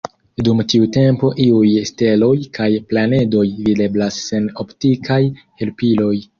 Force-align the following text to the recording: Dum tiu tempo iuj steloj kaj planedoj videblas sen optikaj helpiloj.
Dum 0.45 0.61
tiu 0.71 0.87
tempo 0.95 1.29
iuj 1.43 1.67
steloj 1.89 2.33
kaj 2.59 2.71
planedoj 2.95 3.47
videblas 3.69 4.21
sen 4.33 4.51
optikaj 4.67 5.23
helpiloj. 5.63 6.15